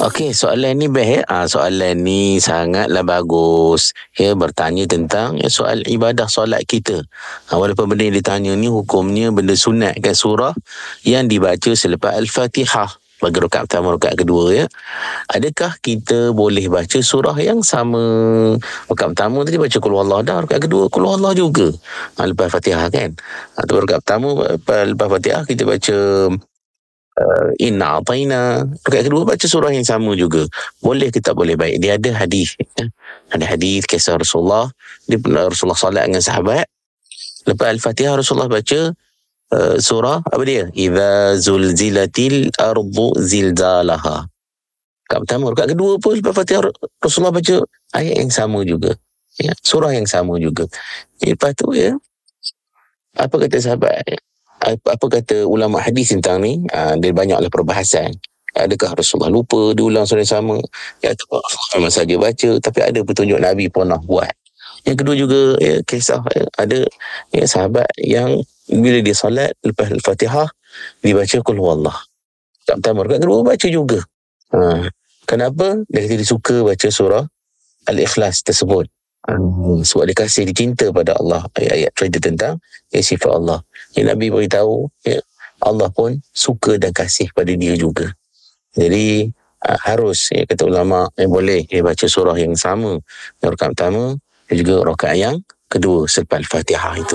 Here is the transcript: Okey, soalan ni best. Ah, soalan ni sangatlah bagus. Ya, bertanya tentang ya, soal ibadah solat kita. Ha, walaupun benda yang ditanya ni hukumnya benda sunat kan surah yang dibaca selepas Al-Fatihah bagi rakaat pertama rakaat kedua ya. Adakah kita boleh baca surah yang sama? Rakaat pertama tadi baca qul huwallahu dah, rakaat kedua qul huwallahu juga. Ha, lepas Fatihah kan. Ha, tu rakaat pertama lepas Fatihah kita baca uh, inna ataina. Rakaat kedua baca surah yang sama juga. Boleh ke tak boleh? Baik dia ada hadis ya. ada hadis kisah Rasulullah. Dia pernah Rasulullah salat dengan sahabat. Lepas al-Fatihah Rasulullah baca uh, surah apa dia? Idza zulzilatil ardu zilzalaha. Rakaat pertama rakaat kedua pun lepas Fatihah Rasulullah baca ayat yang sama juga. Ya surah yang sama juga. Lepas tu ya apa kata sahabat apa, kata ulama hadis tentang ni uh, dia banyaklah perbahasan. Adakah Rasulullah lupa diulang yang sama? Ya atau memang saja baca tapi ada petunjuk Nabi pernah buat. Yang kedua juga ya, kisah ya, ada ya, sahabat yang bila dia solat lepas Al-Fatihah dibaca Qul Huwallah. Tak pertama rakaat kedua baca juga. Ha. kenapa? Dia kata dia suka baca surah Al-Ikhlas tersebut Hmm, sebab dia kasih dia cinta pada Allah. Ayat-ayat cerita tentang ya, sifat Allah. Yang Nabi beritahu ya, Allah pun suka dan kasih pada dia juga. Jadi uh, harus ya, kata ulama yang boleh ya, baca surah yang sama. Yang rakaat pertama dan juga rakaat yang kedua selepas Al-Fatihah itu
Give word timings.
Okey, 0.00 0.32
soalan 0.32 0.80
ni 0.80 0.88
best. 0.88 1.28
Ah, 1.28 1.44
soalan 1.44 2.00
ni 2.00 2.40
sangatlah 2.40 3.04
bagus. 3.04 3.92
Ya, 4.16 4.32
bertanya 4.32 4.88
tentang 4.88 5.36
ya, 5.36 5.52
soal 5.52 5.84
ibadah 5.84 6.24
solat 6.24 6.64
kita. 6.64 7.04
Ha, 7.52 7.60
walaupun 7.60 7.84
benda 7.84 8.08
yang 8.08 8.16
ditanya 8.16 8.56
ni 8.56 8.72
hukumnya 8.72 9.28
benda 9.28 9.52
sunat 9.52 10.00
kan 10.00 10.16
surah 10.16 10.56
yang 11.04 11.28
dibaca 11.28 11.76
selepas 11.76 12.16
Al-Fatihah 12.16 12.88
bagi 13.20 13.44
rakaat 13.44 13.68
pertama 13.68 13.92
rakaat 13.92 14.16
kedua 14.16 14.64
ya. 14.64 14.66
Adakah 15.28 15.76
kita 15.84 16.32
boleh 16.32 16.72
baca 16.72 16.98
surah 17.04 17.36
yang 17.36 17.60
sama? 17.60 18.00
Rakaat 18.88 19.12
pertama 19.12 19.44
tadi 19.44 19.60
baca 19.60 19.76
qul 19.76 19.92
huwallahu 20.00 20.24
dah, 20.24 20.36
rakaat 20.48 20.64
kedua 20.64 20.88
qul 20.88 21.04
huwallahu 21.04 21.36
juga. 21.36 21.68
Ha, 22.16 22.24
lepas 22.24 22.48
Fatihah 22.48 22.88
kan. 22.88 23.12
Ha, 23.52 23.68
tu 23.68 23.76
rakaat 23.76 24.00
pertama 24.00 24.48
lepas 24.64 25.08
Fatihah 25.12 25.44
kita 25.44 25.68
baca 25.68 25.96
uh, 27.18 27.48
inna 27.58 27.98
ataina. 27.98 28.62
Rakaat 28.86 29.04
kedua 29.08 29.22
baca 29.26 29.46
surah 29.46 29.72
yang 29.74 29.86
sama 29.86 30.14
juga. 30.14 30.46
Boleh 30.78 31.10
ke 31.10 31.18
tak 31.18 31.34
boleh? 31.34 31.56
Baik 31.58 31.82
dia 31.82 31.96
ada 31.96 32.10
hadis 32.14 32.54
ya. 32.76 32.86
ada 33.32 33.44
hadis 33.46 33.88
kisah 33.88 34.20
Rasulullah. 34.20 34.70
Dia 35.08 35.18
pernah 35.18 35.48
Rasulullah 35.48 35.78
salat 35.78 36.06
dengan 36.06 36.22
sahabat. 36.22 36.66
Lepas 37.48 37.66
al-Fatihah 37.72 38.14
Rasulullah 38.20 38.50
baca 38.52 38.80
uh, 39.56 39.76
surah 39.80 40.20
apa 40.22 40.42
dia? 40.44 40.68
Idza 40.76 41.40
zulzilatil 41.40 42.52
ardu 42.60 43.16
zilzalaha. 43.16 44.28
Rakaat 45.08 45.20
pertama 45.26 45.44
rakaat 45.50 45.74
kedua 45.74 45.98
pun 45.98 46.14
lepas 46.20 46.34
Fatihah 46.36 46.70
Rasulullah 47.02 47.34
baca 47.34 47.54
ayat 47.96 48.14
yang 48.20 48.30
sama 48.30 48.62
juga. 48.62 48.94
Ya 49.40 49.56
surah 49.64 49.96
yang 49.96 50.04
sama 50.04 50.36
juga. 50.36 50.68
Lepas 51.24 51.56
tu 51.56 51.72
ya 51.72 51.96
apa 53.18 53.34
kata 53.42 53.58
sahabat 53.58 54.06
apa, 54.76 55.06
kata 55.06 55.46
ulama 55.46 55.80
hadis 55.80 56.12
tentang 56.12 56.42
ni 56.42 56.62
uh, 56.70 56.94
dia 56.98 57.10
banyaklah 57.14 57.48
perbahasan. 57.48 58.14
Adakah 58.50 58.98
Rasulullah 58.98 59.30
lupa 59.30 59.74
diulang 59.78 60.04
yang 60.10 60.26
sama? 60.26 60.58
Ya 61.00 61.14
atau 61.14 61.38
memang 61.78 61.92
saja 61.94 62.14
baca 62.18 62.50
tapi 62.58 62.78
ada 62.82 63.00
petunjuk 63.06 63.38
Nabi 63.38 63.70
pernah 63.70 63.98
buat. 64.02 64.34
Yang 64.82 64.96
kedua 65.04 65.14
juga 65.14 65.40
ya, 65.60 65.76
kisah 65.84 66.24
ya, 66.34 66.44
ada 66.56 66.80
ya, 67.30 67.44
sahabat 67.46 67.86
yang 68.00 68.42
bila 68.66 68.98
dia 69.04 69.14
solat 69.14 69.52
lepas 69.62 69.92
Al-Fatihah 69.92 70.48
dibaca 71.04 71.36
Qul 71.44 71.58
Huwallah. 71.60 71.94
Tak 72.66 72.82
pertama 72.82 73.06
rakaat 73.06 73.22
kedua 73.22 73.42
baca 73.46 73.68
juga. 73.70 74.00
Ha. 74.50 74.90
kenapa? 75.30 75.78
Dia 75.86 76.10
kata 76.10 76.14
dia 76.18 76.26
suka 76.26 76.66
baca 76.66 76.88
surah 76.90 77.22
Al-Ikhlas 77.86 78.42
tersebut 78.42 78.90
Hmm, 79.20 79.84
sebab 79.84 80.08
dia 80.08 80.16
kasih 80.16 80.48
dia 80.48 80.56
cinta 80.56 80.88
pada 80.90 81.12
Allah. 81.20 81.44
Ayat-ayat 81.52 81.92
cerita 81.92 82.18
tentang 82.18 82.54
ya, 82.88 83.00
sifat 83.04 83.30
Allah. 83.30 83.60
Yang 83.92 84.06
Nabi 84.16 84.26
beritahu 84.32 84.88
ya, 85.04 85.20
Allah 85.60 85.88
pun 85.92 86.18
suka 86.32 86.80
dan 86.80 86.90
kasih 86.96 87.28
pada 87.36 87.52
dia 87.52 87.76
juga. 87.76 88.08
Jadi 88.72 89.28
uh, 89.66 89.78
harus 89.84 90.32
ya, 90.32 90.48
kata 90.48 90.64
ulama 90.64 91.10
yang 91.20 91.30
boleh 91.30 91.68
ya, 91.68 91.84
baca 91.84 92.06
surah 92.08 92.36
yang 92.40 92.56
sama. 92.56 92.96
Yang 93.44 93.48
rakaat 93.54 93.70
pertama 93.76 94.04
dan 94.48 94.54
juga 94.56 94.74
rakaat 94.88 95.16
yang 95.20 95.36
kedua 95.70 96.08
selepas 96.10 96.42
Al-Fatihah 96.42 96.94
itu 96.98 97.14